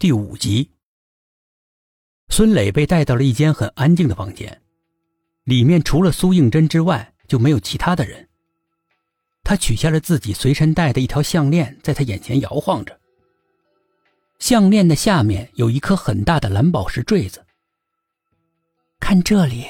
[0.00, 0.70] 第五集，
[2.30, 4.62] 孙磊被带到了一间很安静的房间，
[5.44, 8.26] 里面除了苏应真之外就没有其他的人。
[9.44, 12.98] 他取下了自己随身带的一条项链，在他眼前摇晃着。
[14.38, 17.44] 项链的下面有一颗很大的蓝宝石坠子。
[18.98, 19.66] 看这里，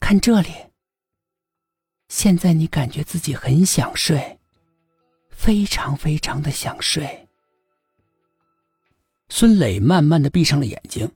[0.00, 0.50] 看这里。
[2.08, 4.40] 现在你感觉自己很想睡，
[5.30, 7.27] 非常非常的想睡。
[9.28, 11.10] 孙磊慢慢的闭上了眼睛，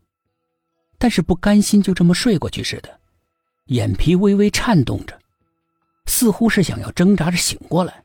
[0.98, 3.00] 但是不甘心就这么睡过去似的，
[3.66, 5.19] 眼皮微微颤动着，
[6.06, 8.05] 似乎是想要挣扎着醒过来。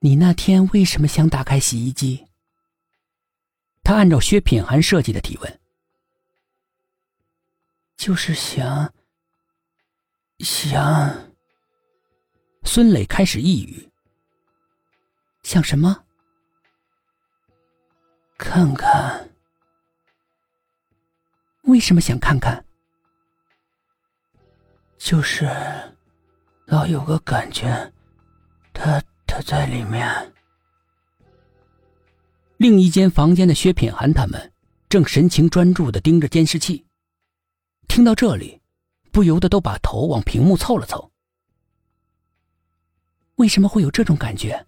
[0.00, 2.26] 你那天为什么想打开洗衣机？
[3.84, 5.60] 他按照薛品涵设计的提问，
[7.96, 8.92] 就是想
[10.38, 11.30] 想。
[12.64, 13.90] 孙磊开始抑郁，
[15.42, 16.04] 想什么？
[18.42, 19.30] 看看，
[21.62, 22.62] 为什么想看看？
[24.98, 25.48] 就是
[26.66, 27.92] 老有个感觉，
[28.74, 30.06] 他他在里面。
[32.56, 34.52] 另一间房间的薛品涵他们
[34.88, 36.84] 正神情专注的盯着监视器，
[37.86, 38.60] 听到这里，
[39.12, 41.10] 不由得都把头往屏幕凑了凑。
[43.36, 44.66] 为什么会有这种感觉？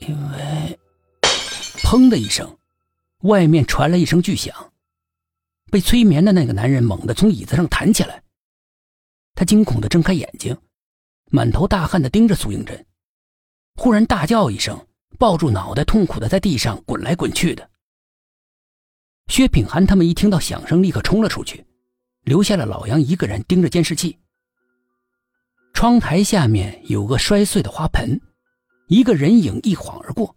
[0.00, 0.78] 因为。
[1.88, 2.58] 砰的一声，
[3.18, 4.72] 外面传来一声巨响，
[5.70, 8.24] 被催眠的那个男人猛地从椅子上弹起来，
[9.36, 10.58] 他惊恐的睁开眼睛，
[11.30, 12.84] 满头大汗的盯着苏应真，
[13.76, 14.84] 忽然大叫一声，
[15.16, 17.70] 抱住脑袋，痛苦的在地上滚来滚去的。
[19.28, 21.64] 薛品涵他们一听到响声，立刻冲了出去，
[22.22, 24.18] 留下了老杨一个人盯着监视器。
[25.72, 28.20] 窗台下面有个摔碎的花盆，
[28.88, 30.35] 一个人影一晃而过。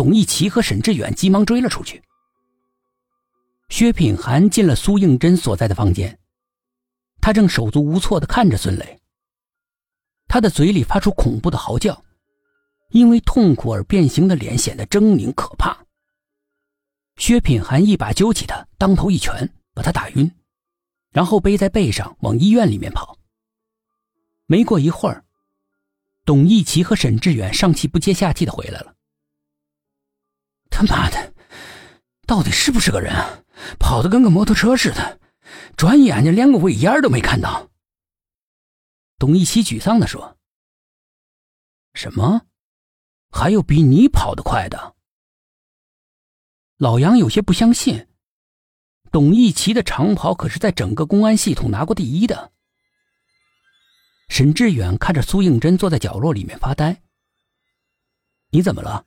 [0.00, 2.02] 董一奇和沈志远急忙追了出去。
[3.68, 6.18] 薛品涵进了苏应真所在的房间，
[7.20, 8.98] 他正手足无措的看着孙磊。
[10.26, 12.02] 他的嘴里发出恐怖的嚎叫，
[12.92, 15.76] 因为痛苦而变形的脸显得狰狞可怕。
[17.16, 20.32] 薛品涵一把揪起他，当头一拳把他打晕，
[21.10, 23.18] 然后背在背上往医院里面跑。
[24.46, 25.22] 没过一会儿，
[26.24, 28.94] 董一奇和沈志远上气不接下气的回来了。
[30.80, 31.34] 他妈的，
[32.26, 33.42] 到底是不是个人啊？
[33.78, 35.20] 跑得跟个摩托车似的，
[35.76, 37.68] 转眼就连个尾烟都没看到。
[39.18, 40.38] 董一奇沮丧的说
[41.92, 42.46] ：“什么？
[43.30, 44.96] 还有比你跑得快的？”
[46.78, 48.08] 老杨有些不相信。
[49.12, 52.52] 董一奇的长跑可是在整个公安系统拿过第一的。
[54.28, 57.02] 沈志远看着苏应真坐在角落里面发呆
[58.50, 59.04] ：“你怎么了？”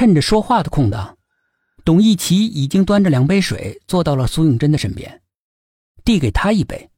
[0.00, 1.18] 趁着说话的空档，
[1.84, 5.22] 董一奇已经端着两杯水坐到了苏永真的身边，
[6.02, 6.90] 递给他一杯。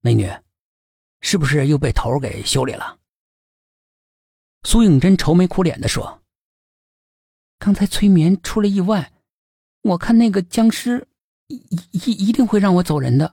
[0.00, 0.28] 美女，
[1.20, 2.98] 是不是又被头给修理了？
[4.64, 6.24] 苏永真愁眉苦脸的说
[7.60, 9.12] ：“刚才催眠出了意外，
[9.82, 11.06] 我看那个僵尸
[11.46, 11.54] 一
[11.92, 13.32] 一一定会让我走人的。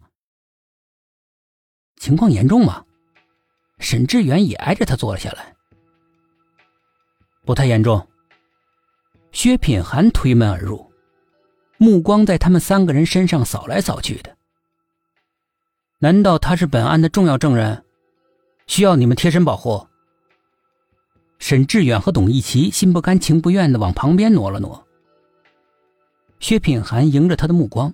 [1.95, 2.85] 情况严重吗？”
[3.81, 5.55] 沈志远也挨着他坐了下来。
[7.45, 8.07] 不太严重。
[9.33, 10.89] 薛品涵推门而入，
[11.77, 14.37] 目光在他们三个人身上扫来扫去的。
[15.97, 17.83] 难道他是本案的重要证人，
[18.67, 19.85] 需要你们贴身保护？
[21.39, 24.87] 沈志远和董一奇心不甘情不愿的往旁边挪了挪。
[26.39, 27.91] 薛品涵迎着他的目光：“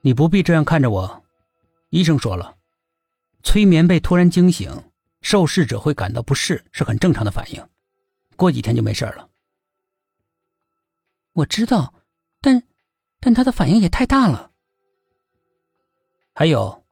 [0.00, 1.22] 你不必这样看着我，
[1.90, 2.56] 医生说了，
[3.42, 4.72] 催眠被突然惊醒，
[5.20, 7.62] 受试者会感到不适是很正常的反应，
[8.34, 9.28] 过几天就没事了。”
[11.32, 11.94] 我知道，
[12.40, 12.62] 但，
[13.18, 14.52] 但他的反应也太大了。
[16.34, 16.84] 还有，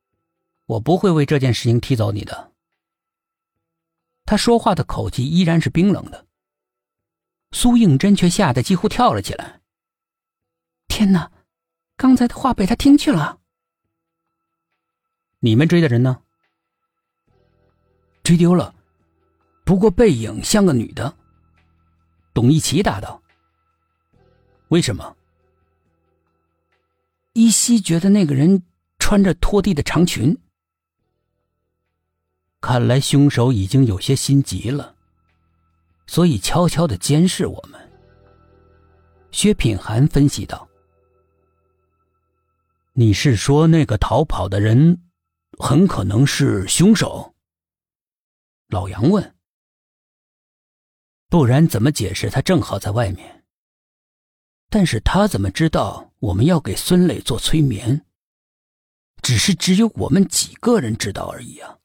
[0.67, 2.53] 我不会为这件事情踢走你的。
[4.25, 6.27] 他说话的口气依然是冰冷的。
[7.53, 9.61] 苏应真却吓得几乎跳了起来。
[10.89, 11.31] 天哪，
[11.97, 13.41] 刚才的话被他听去了。
[15.41, 16.23] 你们追的人呢？
[18.23, 18.75] 追丢了，
[19.65, 21.17] 不过背影像个女的。
[22.33, 23.21] 董一奇答道。
[24.71, 25.17] 为什么？
[27.33, 28.63] 依稀觉得那个人
[28.99, 30.37] 穿着拖地的长裙。
[32.61, 34.95] 看来凶手已经有些心急了，
[36.07, 37.81] 所以悄悄的监视我们。
[39.33, 40.69] 薛品涵分析道
[42.95, 45.01] ：“你是说那个逃跑的人
[45.59, 47.35] 很可能是凶手？”
[48.69, 49.35] 老杨问。
[51.29, 53.40] 不然怎么解释他正好在外面？
[54.71, 58.07] 但是他怎么知道我们要给孙磊做催眠？
[59.21, 61.79] 只是只有我们几个人知道而已啊。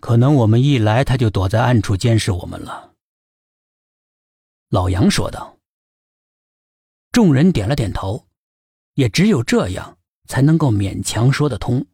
[0.00, 2.94] 可能我们一来，他就躲在暗处监视我们了。
[4.68, 5.58] 老杨说道。
[7.10, 8.28] 众人点了点头，
[8.94, 9.98] 也只有这样
[10.28, 11.84] 才能够勉强说得通。